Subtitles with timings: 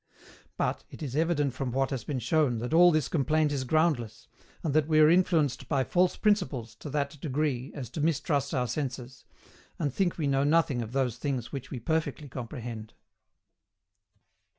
[0.57, 4.27] But, it is evident from what has been shown that all this complaint is groundless,
[4.63, 8.65] and that we are influenced by false principles to that degree as to mistrust our
[8.67, 9.25] senses,
[9.77, 12.95] and think we know nothing of those things which we perfectly comprehend.